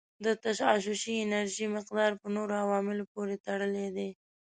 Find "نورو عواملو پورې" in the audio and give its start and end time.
2.35-3.35